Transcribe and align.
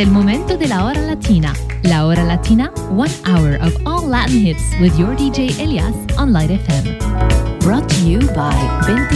el 0.00 0.10
momento 0.10 0.56
de 0.56 0.66
la 0.66 0.86
hora 0.86 1.00
latina. 1.02 1.52
La 1.82 2.06
hora 2.06 2.24
latina, 2.24 2.72
one 2.90 3.10
hour 3.26 3.56
of 3.60 3.76
all 3.86 4.06
Latin 4.06 4.40
hits 4.40 4.62
with 4.80 4.98
your 4.98 5.14
DJ 5.14 5.50
Elias 5.60 5.94
on 6.16 6.32
Light 6.32 6.48
FM. 6.48 6.98
Brought 7.60 7.86
to 7.86 8.08
you 8.08 8.18
by 8.28 8.54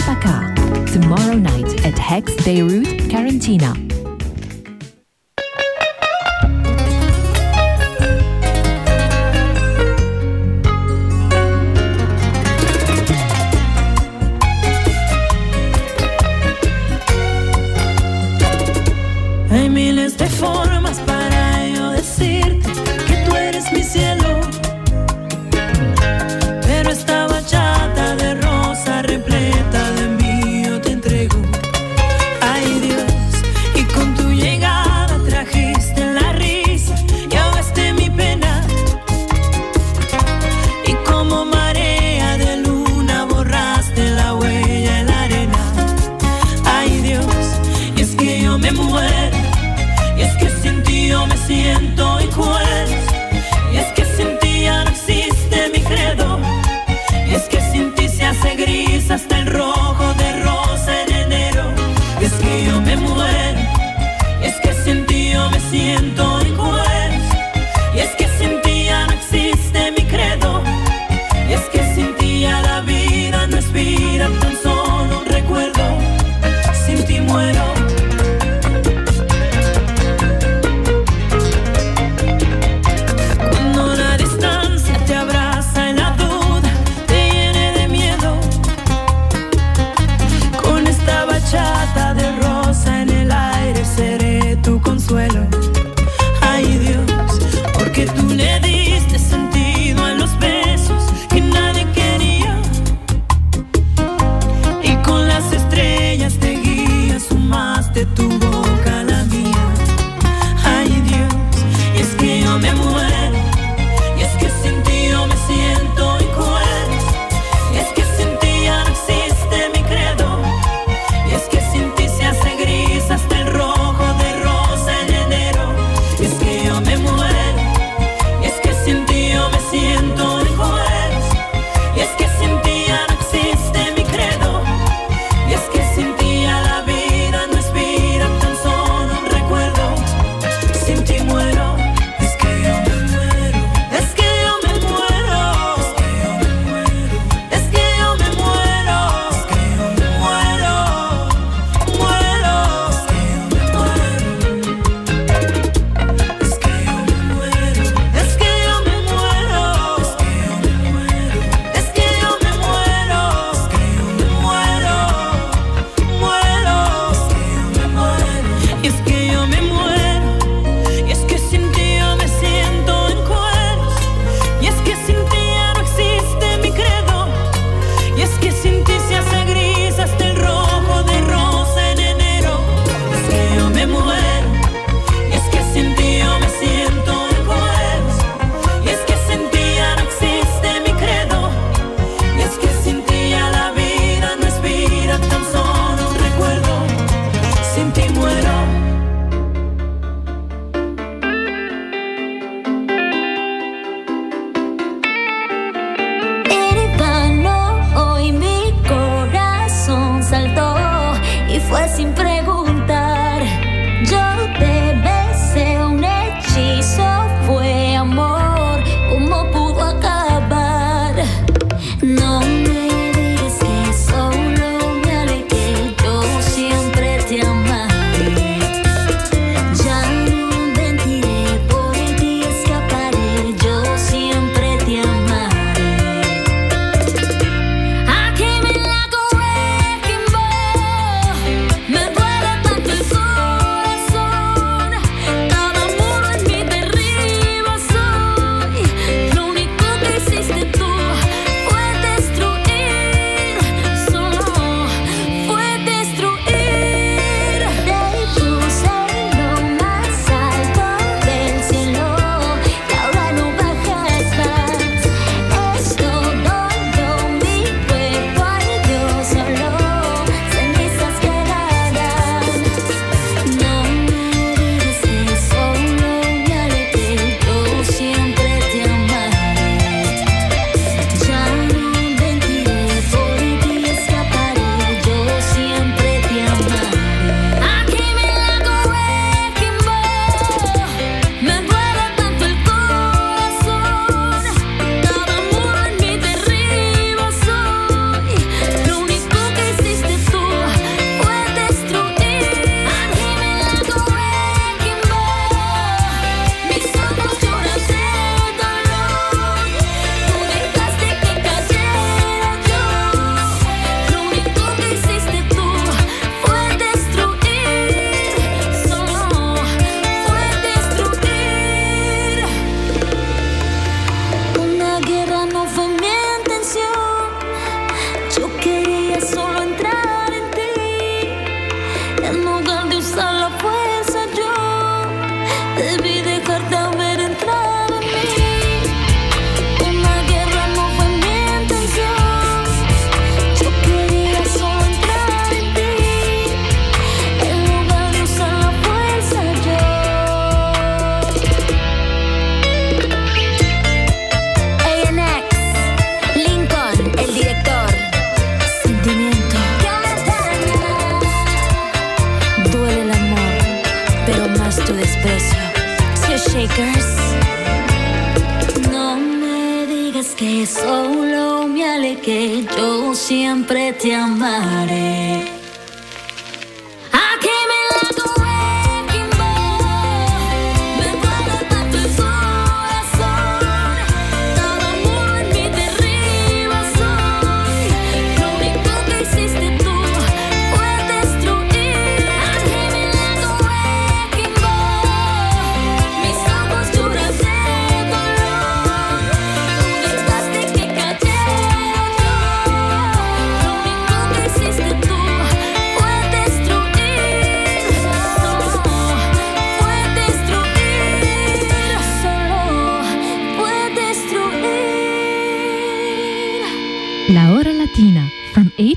Paca. 0.05 0.55
Tomorrow 0.93 1.37
night 1.37 1.87
at 1.87 1.99
Hex 1.99 2.35
Beirut, 2.45 2.87
Carantina. 3.09 3.84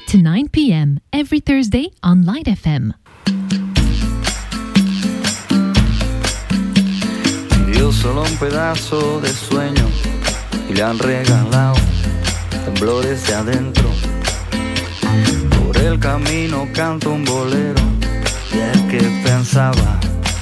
To 0.07 0.17
9 0.17 0.49
p.m. 0.49 0.99
every 1.11 1.39
Thursday 1.39 1.91
on 2.01 2.25
Light 2.25 2.47
FM. 2.47 2.93
Dio 7.71 7.91
solo 7.91 8.23
un 8.23 8.37
pedazo 8.37 9.19
de 9.21 9.29
sueño 9.29 9.85
y 10.69 10.73
le 10.73 10.83
han 10.83 10.97
regalado 10.97 11.75
temblores 12.65 13.27
de 13.27 13.33
adentro. 13.33 13.89
Por 15.63 15.77
el 15.77 15.99
camino 15.99 16.67
canto 16.73 17.11
un 17.11 17.25
bolero 17.25 17.81
y 18.53 18.57
el 18.59 18.87
que 18.87 19.03
pensaba 19.23 19.99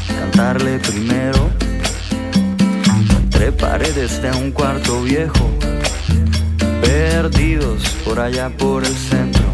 cantarle 0.07 0.79
primero. 0.79 1.49
Entre 3.23 3.51
paredes 3.51 4.21
de 4.21 4.31
un 4.31 4.51
cuarto 4.51 5.01
viejo, 5.01 5.51
perdidos 7.15 7.81
por 8.03 8.19
allá 8.19 8.49
por 8.49 8.83
el 8.83 8.93
centro 8.93 9.45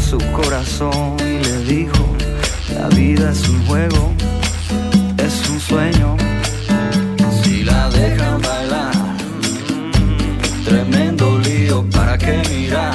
su 0.00 0.18
corazón 0.32 1.16
y 1.18 1.42
le 1.44 1.64
dijo, 1.64 2.04
la 2.78 2.88
vida 2.88 3.30
es 3.32 3.48
un 3.48 3.66
juego, 3.66 4.12
es 5.18 5.50
un 5.50 5.58
sueño. 5.58 6.16
Si 7.42 7.64
la 7.64 7.88
dejan 7.90 8.40
bailar, 8.40 8.92
tremendo 10.64 11.38
lío, 11.40 11.84
¿para 11.90 12.16
qué 12.18 12.42
mirar? 12.50 12.94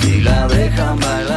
Si 0.00 0.20
la 0.22 0.46
dejan 0.48 0.98
bailar, 1.00 1.31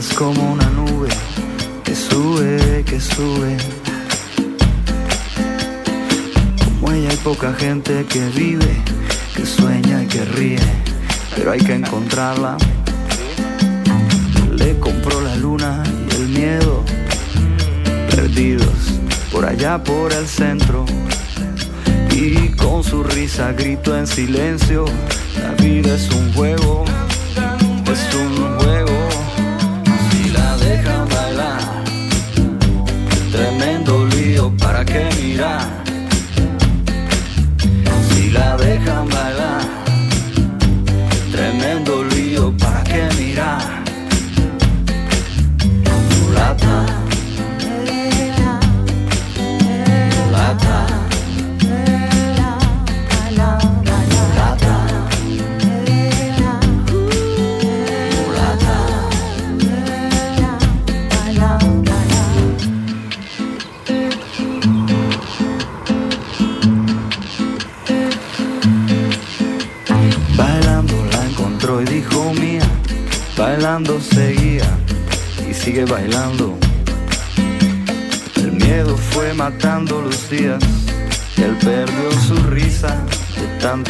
es 0.00 0.14
como 0.14 0.52
una 0.52 0.64
nube 0.70 1.10
que 1.84 1.94
sube, 1.94 2.82
que 2.86 2.98
sube. 2.98 3.58
Como 6.64 6.92
ella 6.92 7.10
hay 7.10 7.16
poca 7.18 7.52
gente 7.52 8.06
que 8.06 8.26
vive, 8.30 8.82
que 9.36 9.44
sueña 9.44 10.02
y 10.02 10.06
que 10.06 10.24
ríe, 10.24 10.58
pero 11.36 11.52
hay 11.52 11.60
que 11.60 11.74
encontrarla. 11.74 12.56
Le 14.54 14.78
compró 14.78 15.20
la 15.20 15.36
luna 15.36 15.82
y 16.08 16.14
el 16.14 16.28
miedo, 16.30 16.82
perdidos 18.10 19.00
por 19.30 19.44
allá 19.44 19.84
por 19.84 20.14
el 20.14 20.26
centro. 20.26 20.86
Y 22.10 22.48
con 22.56 22.82
su 22.82 23.02
risa 23.02 23.52
grito 23.52 23.94
en 23.94 24.06
silencio, 24.06 24.86
la 25.42 25.52
vida 25.62 25.94
es 25.94 26.08
un 26.10 26.32
juego, 26.32 26.86
es 27.92 28.14
un 28.14 28.29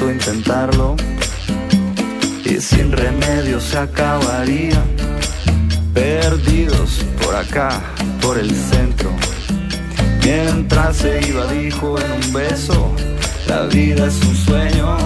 intentarlo 0.08 0.96
y 2.44 2.60
sin 2.60 2.92
remedio 2.92 3.60
se 3.60 3.78
acabaría. 3.78 4.82
Perdidos 5.92 7.04
por 7.22 7.34
acá, 7.34 7.82
por 8.22 8.38
el 8.38 8.50
centro. 8.50 9.10
Mientras 10.24 10.98
se 10.98 11.20
iba 11.28 11.52
dijo 11.52 11.98
en 11.98 12.12
un 12.12 12.32
beso, 12.32 12.92
la 13.48 13.62
vida 13.62 14.06
es 14.06 14.20
un 14.22 14.36
sueño, 14.36 14.96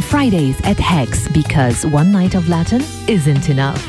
Fridays 0.00 0.60
at 0.64 0.78
Hex 0.78 1.28
because 1.28 1.86
one 1.86 2.10
night 2.10 2.34
of 2.34 2.48
Latin 2.48 2.82
isn't 3.06 3.48
enough. 3.48 3.80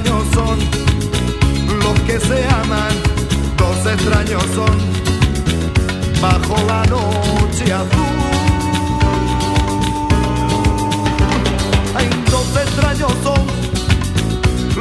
Extraños 0.00 0.24
son 0.34 0.58
que 2.06 2.18
se 2.18 2.44
aman, 2.44 2.92
dos 3.56 3.86
extraños 3.86 4.42
son, 4.54 4.76
bajo 6.20 6.56
la 6.66 6.84
noche 6.86 7.72
azul. 7.72 8.16
Hay 11.94 12.08
dos 12.30 12.48
extraños 12.64 13.12
son, 13.22 13.46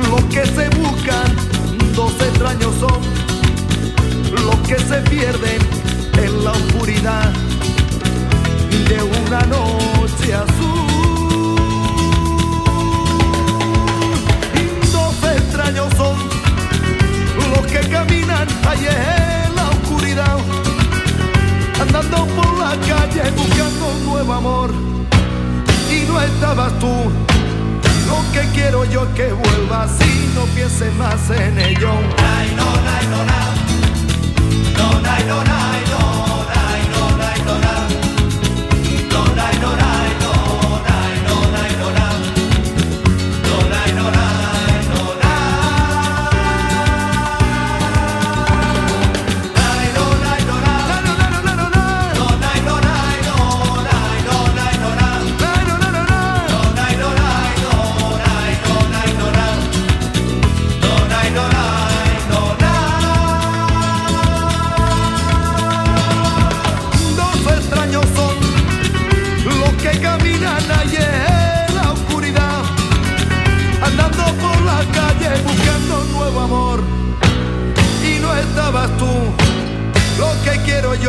los 0.09 0.23
que 0.33 0.45
se 0.45 0.69
buscan, 0.79 1.35
dos 1.95 2.13
extraños 2.13 2.73
son, 2.79 2.99
los 4.45 4.55
que 4.67 4.79
se 4.79 5.01
pierden 5.09 5.61
en 6.17 6.43
la 6.43 6.51
oscuridad 6.51 7.31
de 8.87 9.03
una 9.03 9.41
noche 9.41 10.33
azul. 10.33 11.08
Son 15.97 16.15
los 17.51 17.67
que 17.67 17.79
caminan 17.89 18.47
allí 18.67 18.87
en 18.87 19.55
la 19.55 19.69
oscuridad, 19.69 20.37
andando 21.81 22.25
por 22.27 22.57
la 22.57 22.71
calle 22.87 23.29
buscando 23.31 23.87
un 23.87 24.05
nuevo 24.05 24.33
amor. 24.33 24.71
Y 25.91 26.07
no 26.07 26.21
estabas 26.21 26.77
tú. 26.79 26.93
Lo 28.07 28.31
que 28.31 28.47
quiero 28.53 28.85
yo 28.85 29.03
es 29.03 29.09
que 29.09 29.33
vuelvas 29.33 29.91
y 30.01 30.31
no 30.33 30.45
pienses 30.55 30.93
más 30.95 31.29
en 31.29 31.59
ello. 31.59 31.91
No, 31.91 32.05
no, 32.55 32.69
no, 33.11 33.23
no, 34.77 35.01
no, 35.27 35.43
no, 35.43 35.69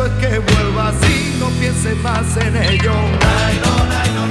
es 0.05 0.11
que 0.13 0.39
vuelvas 0.39 0.95
y 1.09 1.39
no 1.39 1.47
pienses 1.59 1.95
más 1.97 2.37
en 2.37 2.55
ello. 2.55 2.93
Ay, 2.93 3.59
no, 3.63 3.71
ay. 4.01 4.11
No, 4.15 4.30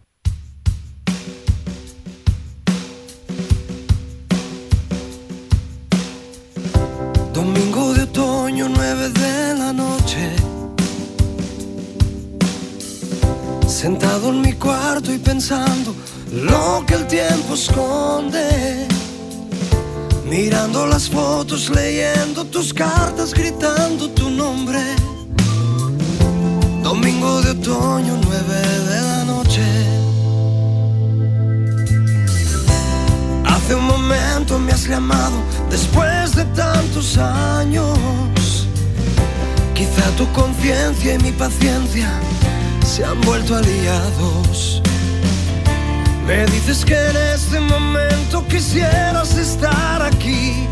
Me 46.31 46.45
dices 46.45 46.85
que 46.85 46.95
en 46.95 47.17
este 47.17 47.59
momento 47.59 48.47
quisieras 48.47 49.37
estar 49.37 50.01
aquí, 50.01 50.65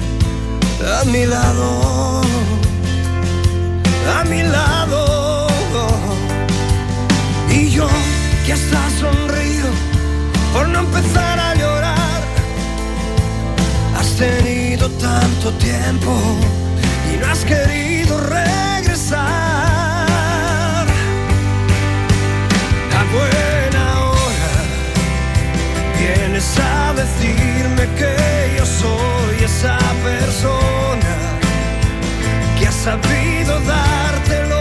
a 1.01 1.03
mi 1.03 1.25
lado, 1.25 2.21
a 4.17 4.23
mi 4.23 4.41
lado. 4.41 5.47
Y 7.49 7.71
yo 7.71 7.89
que 8.45 8.53
hasta 8.53 8.89
sonrío 9.01 9.65
por 10.53 10.69
no 10.69 10.79
empezar 10.79 11.37
a 11.37 11.53
llorar. 11.55 12.21
Has 13.97 14.15
tenido 14.15 14.87
tanto 14.91 15.51
tiempo 15.55 16.13
y 17.13 17.17
no 17.17 17.27
has 17.29 17.43
querido 17.43 18.17
regresar. 18.17 19.27
A 22.97 23.03
buena 23.11 23.49
hora 23.49 23.58
vienes 26.15 26.57
a 26.59 26.93
decirme 26.93 27.87
que 27.97 28.57
yo 28.57 28.65
soy 28.65 29.43
esa 29.43 29.77
persona 30.03 31.15
que 32.57 32.67
ha 32.67 32.71
sabido 32.71 33.59
darte 33.61 34.58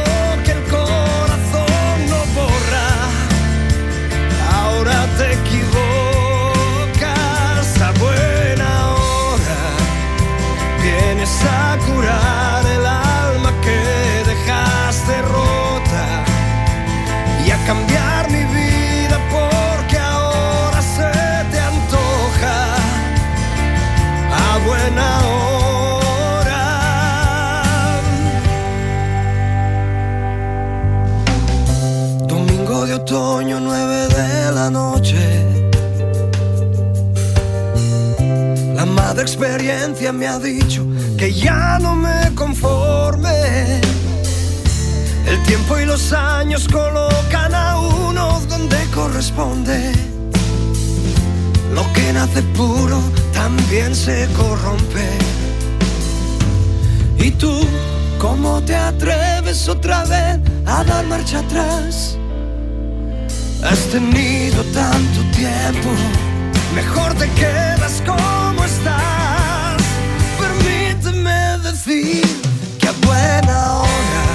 Cada 39.18 39.30
experiencia 39.32 40.12
me 40.12 40.28
ha 40.28 40.38
dicho 40.38 40.86
que 41.16 41.32
ya 41.32 41.80
no 41.80 41.96
me 41.96 42.32
conforme. 42.36 43.80
El 45.26 45.42
tiempo 45.42 45.76
y 45.76 45.86
los 45.86 46.12
años 46.12 46.68
colocan 46.68 47.52
a 47.52 47.80
uno 47.80 48.40
donde 48.48 48.76
corresponde. 48.94 49.90
Lo 51.74 51.92
que 51.94 52.12
nace 52.12 52.42
puro 52.54 53.00
también 53.32 53.92
se 53.92 54.28
corrompe. 54.36 55.08
¿Y 57.18 57.32
tú 57.32 57.66
cómo 58.20 58.62
te 58.62 58.76
atreves 58.76 59.68
otra 59.68 60.04
vez 60.04 60.38
a 60.64 60.84
dar 60.84 61.04
marcha 61.06 61.40
atrás? 61.40 62.16
Has 63.64 63.80
tenido 63.88 64.62
tanto 64.72 65.20
tiempo, 65.36 65.90
mejor 66.76 67.14
te 67.14 67.28
quedas 67.30 68.00
como 68.06 68.64
estás 68.64 69.07
decir 71.84 72.22
que 72.80 72.90
buena 73.06 73.82
hora 73.82 74.27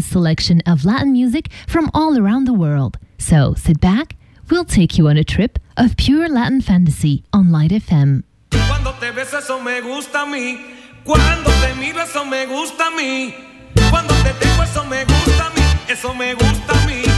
selection 0.00 0.60
of 0.66 0.84
Latin 0.84 1.12
music 1.12 1.48
from 1.66 1.90
all 1.94 2.18
around 2.18 2.44
the 2.46 2.52
world. 2.52 2.98
So 3.18 3.54
sit 3.54 3.80
back, 3.80 4.16
we'll 4.50 4.64
take 4.64 4.98
you 4.98 5.08
on 5.08 5.16
a 5.16 5.24
trip 5.24 5.58
of 5.76 5.96
pure 5.96 6.28
Latin 6.28 6.60
fantasy 6.60 7.22
on 7.32 7.52
Light 7.52 7.70
FM. 7.70 8.24
Cuando 13.90 14.12
te 14.24 14.32
tengo 14.40 14.62
eso 14.64 14.84
me 14.84 15.04
gusta 15.04 15.46
a 15.46 15.50
mí, 15.50 15.62
eso 15.88 16.14
me 16.14 16.34
gusta 16.34 16.72
a 16.72 16.86
mí. 16.86 17.15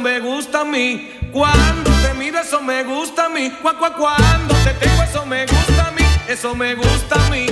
me 0.00 0.20
gusta 0.20 0.60
a 0.60 0.64
mí. 0.64 1.10
Cuando 1.32 1.90
te 2.02 2.14
miro, 2.14 2.40
eso 2.40 2.60
me 2.60 2.82
gusta 2.84 3.26
a 3.26 3.28
mí. 3.28 3.52
Cuando 3.60 4.54
te 4.64 4.74
tengo, 4.74 5.02
eso 5.02 5.26
me 5.26 5.46
gusta 5.46 5.88
a 5.88 5.90
mí. 5.92 6.02
Eso 6.26 6.54
me 6.54 6.74
gusta 6.74 7.26
a 7.26 7.30
mí. 7.30 7.49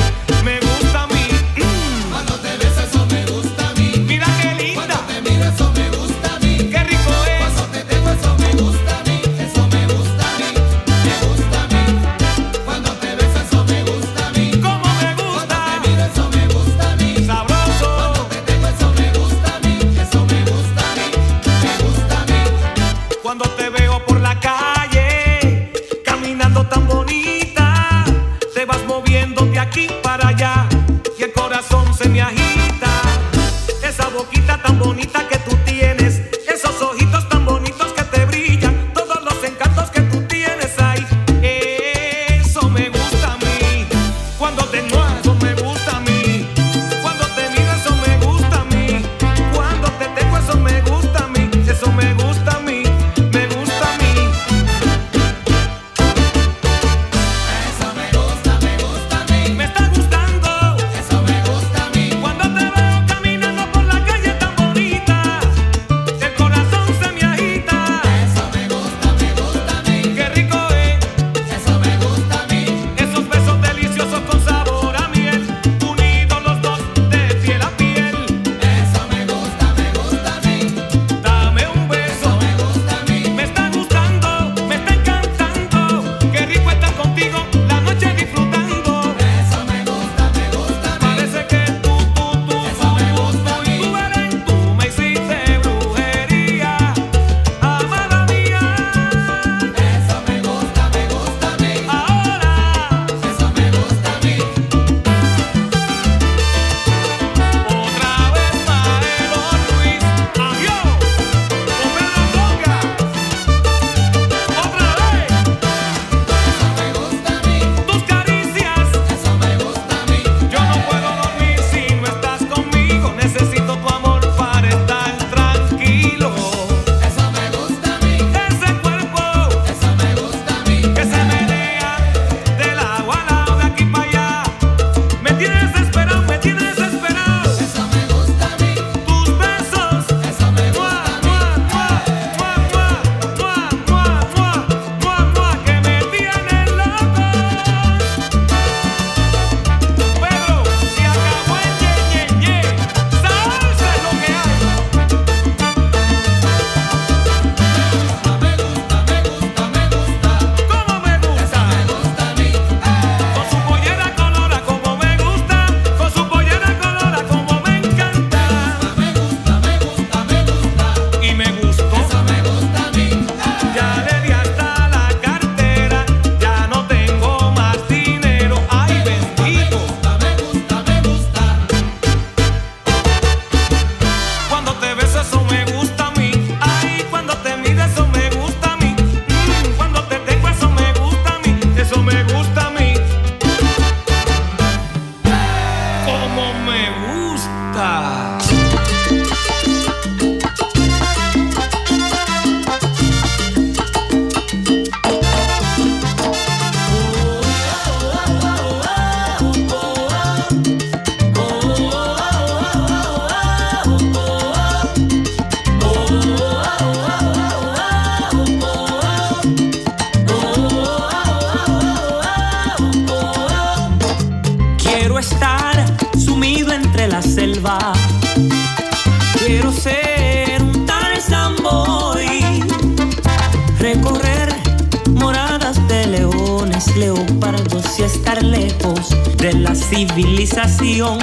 leopardos 236.99 237.99
y 237.99 238.03
estar 238.03 238.42
lejos 238.42 239.11
de 239.36 239.53
la 239.55 239.74
civilización. 239.74 241.18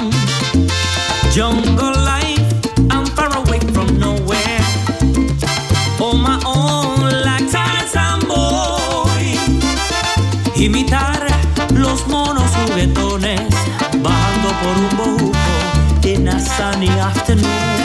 Jungle 1.34 1.92
life, 2.04 2.42
I'm 2.90 3.06
far 3.14 3.36
away 3.36 3.60
from 3.72 3.98
nowhere. 3.98 4.64
On 6.00 6.22
my 6.22 6.38
own, 6.44 7.10
like 7.24 7.50
Tarzan 7.50 8.20
Boy. 8.26 9.38
Imitar 10.56 11.26
los 11.74 12.06
monos 12.08 12.50
juguetones, 12.66 13.40
bajando 14.02 14.48
por 14.62 14.76
un 14.78 14.96
bojuco 14.96 15.36
in 16.04 16.28
a 16.28 16.38
sunny 16.40 16.88
afternoon. 16.88 17.75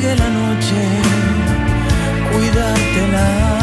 llegue 0.00 0.14
la 0.14 0.28
noche, 0.30 0.76
cuídatela. 2.30 3.57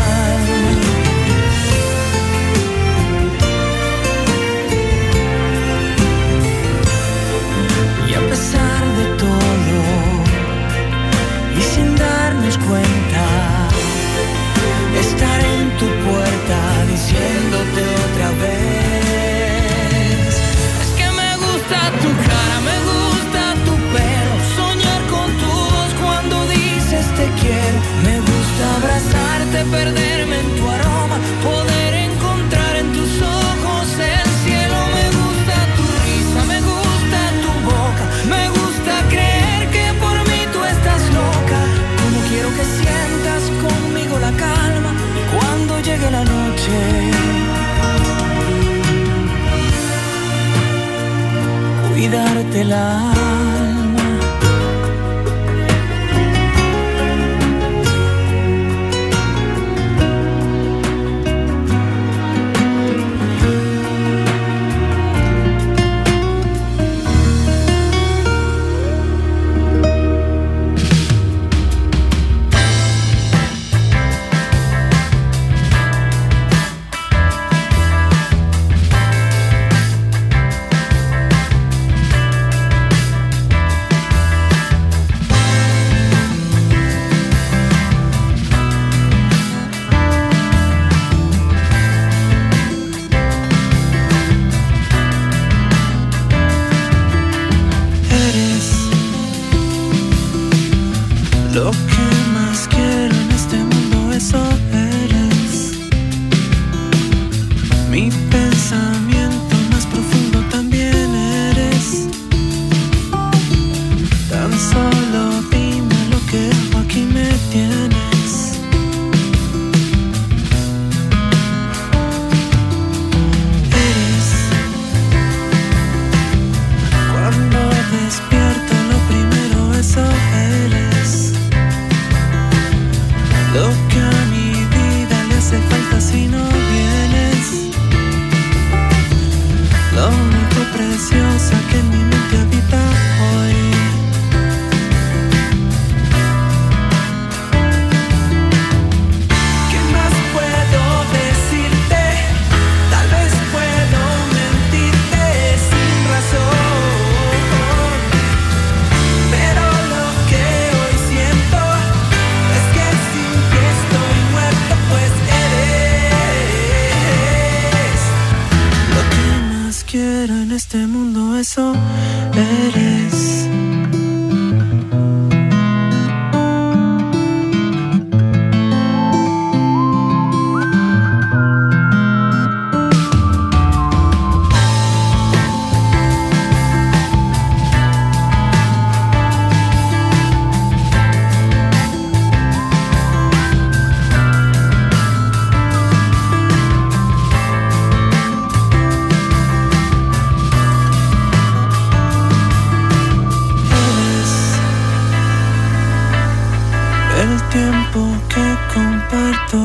hiciste 29.55 29.71
perderme 29.71 30.39
en 30.39 30.55
tu 30.57 30.69
aroma, 30.69 31.17
poder 31.43 31.93
encontrar 31.93 32.75
en 32.75 32.91
tus 32.93 33.21
ojos 33.21 33.87
el 33.99 34.29
cielo. 34.43 34.77
Me 34.95 35.05
gusta 35.19 35.55
tu 35.77 35.83
risa, 36.05 36.45
me 36.47 36.59
gusta 36.61 37.19
tu 37.43 37.51
boca, 37.71 38.05
me 38.29 38.49
gusta 38.49 38.93
creer 39.09 39.69
que 39.71 39.93
por 39.99 40.17
mí 40.29 40.39
tú 40.51 40.63
estás 40.63 41.01
loca. 41.13 41.59
Como 42.01 42.19
quiero 42.29 42.49
que 42.57 42.65
sientas 42.79 43.43
conmigo 43.63 44.19
la 44.19 44.31
calma 44.31 44.91
cuando 45.33 45.79
llegue 45.81 46.11
la 46.11 46.23
noche. 46.23 47.11
Cuidártela. 51.89 53.44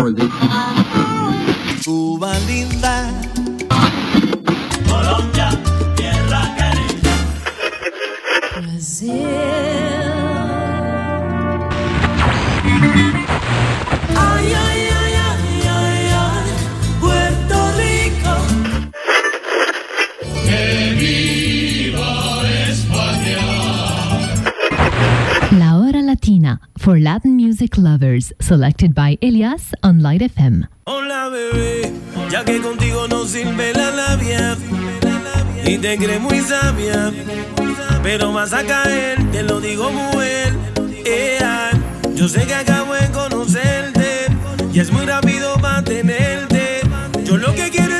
Habana, 0.00 0.24
Cuba 1.84 2.32
linda. 2.48 3.10
Colombia, 4.88 5.50
tierra 5.94 6.42
querida. 6.56 7.14
Ay, 14.16 14.54
ay, 14.54 14.54
ay, 14.54 14.79
for 26.80 26.98
Latin 26.98 27.36
music 27.36 27.76
lovers, 27.76 28.32
selected 28.40 28.94
by 28.94 29.18
Elias 29.20 29.72
on 29.82 30.00
Light 30.00 30.22
FM. 30.22 30.66
Hola 30.86 31.28
bebé, 31.28 31.92
ya 32.30 32.42
que 32.42 32.58
contigo 32.60 33.06
no 33.06 33.26
sirve 33.26 33.74
la 33.74 33.90
labia 33.90 34.56
y 35.66 35.76
te 35.76 35.98
crees 35.98 36.20
muy 36.22 36.40
sabia, 36.40 37.12
pero 38.02 38.32
vas 38.32 38.54
a 38.54 38.64
caer, 38.64 39.18
te 39.30 39.42
lo 39.42 39.60
digo 39.60 39.92
mujer. 39.92 40.54
Ea, 41.04 41.70
yo 42.14 42.26
sé 42.28 42.46
que 42.46 42.54
acabo 42.54 42.94
de 42.94 43.10
conocerte 43.10 44.26
y 44.72 44.80
es 44.80 44.90
muy 44.90 45.04
rápido 45.04 45.58
mantenerte. 45.58 46.80
Yo 47.24 47.36
lo 47.36 47.54
que 47.54 47.68
quiero 47.68 47.99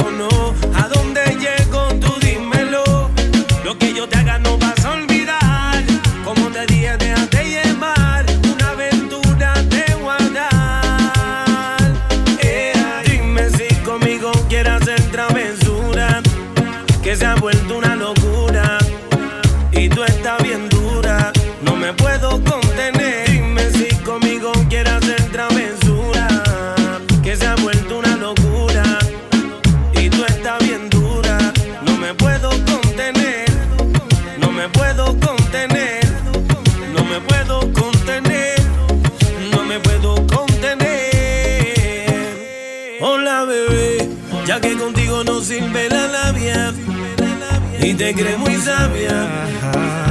Te 48.01 48.15
crees 48.15 48.39
muy 48.39 48.55
sabia. 48.55 49.29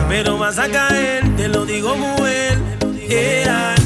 Pero 0.08 0.38
vas 0.38 0.58
a 0.60 0.68
caer, 0.68 1.24
te 1.36 1.48
lo 1.48 1.66
digo 1.66 1.96
muy 1.96 2.30
yeah. 3.08 3.79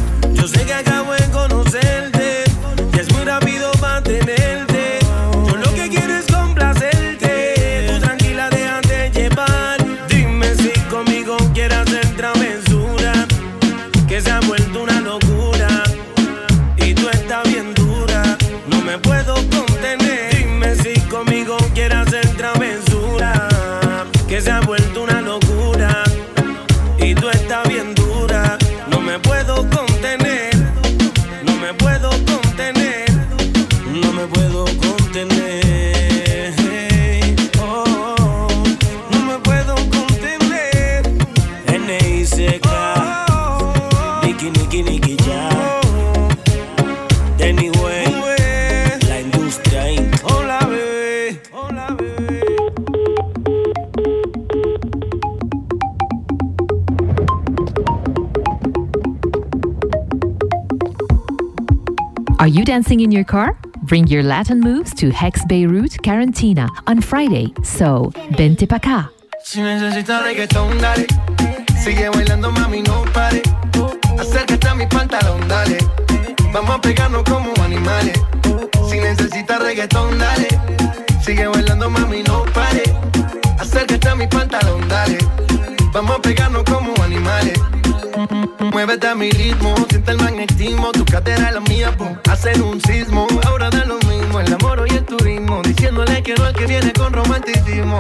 Dancing 62.65 63.01
in 63.01 63.12
your 63.12 63.25
car? 63.25 63.57
Bring 63.83 64.07
your 64.07 64.23
Latin 64.23 64.61
moves 64.61 64.95
to 64.95 65.11
Hex 65.11 65.45
Beirut 65.45 65.93
Quarantina 66.03 66.69
on 66.87 67.01
Friday. 67.01 67.53
So, 67.62 68.12
vente 68.37 68.67
pa' 68.67 68.77
acá. 68.77 69.11
Si 69.43 69.61
necesitas 69.61 70.23
reggaetón, 70.25 70.79
dale. 70.81 71.07
Sigue 71.83 72.09
bailando, 72.09 72.51
mami, 72.51 72.83
no 72.83 73.05
pare. 73.12 73.43
Acércate 74.19 74.69
a 74.69 74.75
mi 74.75 74.87
pantalón, 74.87 75.47
dale. 75.47 75.79
Vamos 76.53 76.77
a 76.77 76.81
pegarnos 76.81 77.23
como 77.25 77.53
animales. 77.62 78.19
Si 78.89 78.99
necesitas 78.99 79.61
reggaetón, 79.61 80.19
dale. 80.19 80.49
Sigue 81.23 81.47
bailando, 81.47 81.91
mami, 81.91 82.23
no 82.23 82.45
pare. 82.55 82.83
Acércate 83.59 84.09
a 84.09 84.15
mi 84.15 84.27
pantalón, 84.27 84.89
dale. 84.89 85.19
Vamos 85.93 86.17
a 86.17 86.23
pegarnos 86.23 86.65
como 86.65 86.95
animales. 87.03 87.61
Muévete 88.72 89.07
a 89.09 89.14
mi 89.14 89.31
ritmo, 89.31 89.75
siente 89.89 90.12
el 90.12 90.18
magnetismo, 90.18 90.93
tu 90.93 91.05
cadera 91.05 91.49
es 91.49 91.55
la 91.55 91.61
mía, 91.61 91.97
po. 91.97 92.16
hacen 92.31 92.62
un 92.62 92.81
sismo. 92.81 93.27
Ahora 93.47 93.70
da 93.70 93.85
lo 93.85 93.99
mismo, 94.09 94.41
el 94.41 94.53
amor 94.53 94.85
y 94.89 94.95
el 94.95 95.05
turismo, 95.05 95.62
diciéndole 95.62 96.22
que 96.22 96.35
no 96.35 96.45
al 96.45 96.55
que 96.55 96.66
viene 96.66 96.93
con 96.93 97.12
romanticismo. 97.12 97.99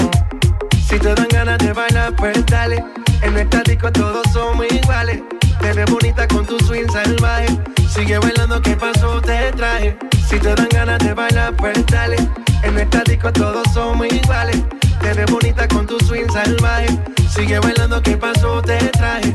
Si 0.88 0.98
te 0.98 1.14
dan 1.14 1.28
ganas 1.28 1.58
de 1.58 1.72
bailar, 1.72 2.14
pues 2.16 2.44
dale. 2.46 2.84
En 3.22 3.32
nuestra 3.32 3.62
disco 3.62 3.90
todos 3.92 4.22
somos 4.32 4.66
iguales. 4.70 5.22
Te 5.60 5.72
ves 5.72 5.90
bonita 5.90 6.26
con 6.28 6.46
tu 6.46 6.58
swing 6.60 6.88
salvaje. 6.92 7.46
Sigue 7.88 8.18
bailando, 8.18 8.60
¿qué 8.60 8.76
pasó? 8.76 9.20
Te 9.20 9.52
traje. 9.52 9.96
Si 10.28 10.38
te 10.38 10.54
dan 10.54 10.68
ganas 10.70 10.98
de 10.98 11.14
bailar, 11.14 11.54
pues 11.56 11.84
dale. 11.86 12.16
En 12.62 12.74
nuestra 12.74 13.02
disco 13.04 13.32
todos 13.32 13.64
somos 13.72 14.06
iguales. 14.12 14.62
Te 15.00 15.12
ves 15.14 15.30
bonita 15.30 15.66
con 15.68 15.86
tu 15.86 15.98
swing 16.00 16.28
salvaje. 16.32 16.88
Sigue 17.28 17.58
bailando, 17.58 18.02
¿qué 18.02 18.16
pasó? 18.16 18.62
Te 18.62 18.78
traje. 18.88 19.34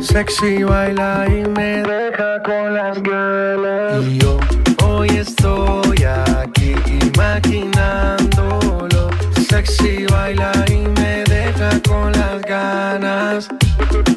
Sexy 0.00 0.62
baila 0.62 1.26
y 1.28 1.48
me 1.48 1.82
deja 1.82 2.42
con 2.42 2.74
las 2.74 3.02
ganas. 3.02 4.04
Y 4.04 4.18
yo 4.18 4.38
hoy 4.84 5.08
estoy 5.08 6.04
aquí 6.04 6.74
imaginándolo. 7.14 9.10
Sexy 9.48 10.06
baila 10.06 10.52
y 10.68 10.88
me 11.00 11.24
deja 11.24 11.80
con 11.88 12.12
las 12.12 12.42
ganas. 12.42 13.48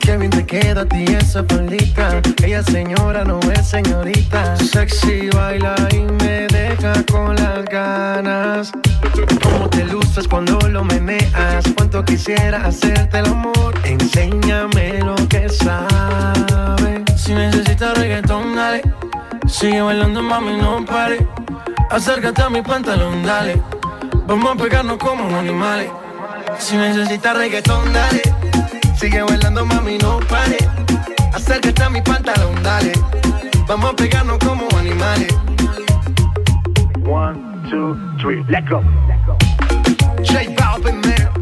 Qué 0.01 0.17
bien 0.17 0.31
te 0.31 0.45
queda 0.45 0.81
a 0.81 0.85
ti 0.85 1.05
esa 1.05 1.43
faldita. 1.43 2.21
Ella 2.43 2.61
señora 2.63 3.23
no 3.23 3.39
es 3.51 3.67
señorita. 3.67 4.57
Sexy 4.57 5.29
baila 5.29 5.75
y 5.91 5.99
me 6.23 6.48
con 7.11 7.35
las 7.35 7.65
ganas. 7.65 8.71
Cómo 9.41 9.69
te 9.69 9.85
cuando 10.29 10.59
lo 10.69 10.83
meneas. 10.83 11.65
Cuánto 11.75 12.03
quisiera 12.05 12.65
hacerte 12.65 13.19
el 13.19 13.25
amor. 13.25 13.73
Enséñame 13.83 14.99
lo 14.99 15.15
que 15.27 15.49
sabes. 15.49 17.01
Si 17.15 17.33
necesitas 17.33 17.97
reggaetón, 17.97 18.55
dale. 18.55 18.81
Sigue 19.47 19.81
bailando, 19.81 20.21
mami, 20.21 20.57
no 20.57 20.85
pare. 20.85 21.25
Acércate 21.89 22.41
a 22.41 22.49
mi 22.49 22.61
pantalón, 22.61 23.23
dale. 23.23 23.61
Vamos 24.27 24.51
a 24.51 24.55
pegarnos 24.55 24.97
como 24.97 25.35
animales. 25.37 25.89
Si 26.59 26.77
necesitas 26.77 27.35
reggaetón, 27.35 27.91
dale. 27.93 28.21
Sigue 28.95 29.23
bailando, 29.23 29.65
mami, 29.65 29.97
no 29.97 30.19
pare. 30.19 30.57
Acércate 31.33 31.83
a 31.83 31.89
mi 31.89 32.01
pantalón, 32.01 32.61
dale. 32.61 32.93
Vamos 33.67 33.91
a 33.91 33.95
pegarnos 33.95 34.37
como 34.39 34.67
animales. 34.77 35.33
One, 37.09 37.67
two, 37.71 37.97
three, 38.21 38.43
let 38.51 38.69
go. 38.69 38.81
J 40.21 40.53
Balvin, 40.55 41.03
man. 41.03 41.33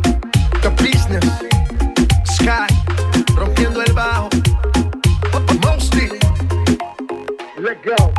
The 0.61 0.71
business. 0.77 1.25
Sky. 2.23 2.67
Rompiendo 3.35 3.81
el 3.81 3.93
bajo. 3.93 4.29
Mosty. 5.61 6.07
Let 7.59 7.83
go. 7.83 8.16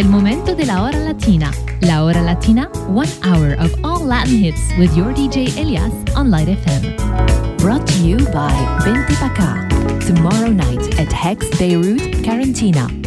El 0.00 0.08
momento 0.08 0.54
de 0.54 0.64
la 0.64 0.82
hora 0.82 0.98
latina. 0.98 1.50
La 1.82 2.04
hora 2.04 2.22
latina, 2.22 2.70
one 2.88 3.08
hour 3.22 3.52
of 3.58 3.70
all 3.84 4.02
Latin 4.02 4.38
hits 4.38 4.58
with 4.78 4.96
your 4.96 5.12
DJ 5.12 5.54
Elias 5.58 5.92
on 6.16 6.30
Light 6.30 6.48
FM. 6.48 6.96
Brought 7.58 7.86
to 7.86 7.98
you 8.02 8.16
by 8.32 8.50
Bente 8.82 9.14
Paca. 9.16 9.68
Tomorrow 10.06 10.52
night 10.52 10.98
at 10.98 11.12
Hex 11.12 11.46
Beirut, 11.58 12.00
Carantina. 12.24 12.99